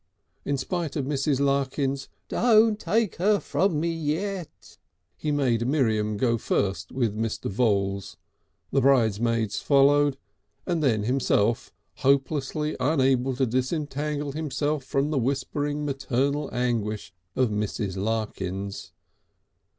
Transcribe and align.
In 0.45 0.57
spite 0.57 0.95
of 0.95 1.05
Mrs. 1.05 1.39
Larkins' 1.39 2.09
"Don't 2.27 2.79
take 2.79 3.17
her 3.17 3.39
from 3.39 3.79
me 3.79 3.91
yet!" 3.93 4.79
he 5.15 5.31
made 5.31 5.67
Miriam 5.67 6.17
go 6.17 6.39
first 6.39 6.91
with 6.91 7.15
Mr. 7.15 7.51
Voules, 7.51 8.17
the 8.71 8.81
bridesmaids 8.81 9.59
followed 9.59 10.17
and 10.65 10.81
then 10.81 11.03
himself 11.03 11.71
hopelessly 11.97 12.75
unable 12.79 13.35
to 13.35 13.45
disentangle 13.45 14.31
himself 14.31 14.83
from 14.83 15.11
the 15.11 15.19
whispering 15.19 15.85
maternal 15.85 16.49
anguish 16.51 17.13
of 17.35 17.51
Mrs. 17.51 17.95
Larkins. 17.95 18.93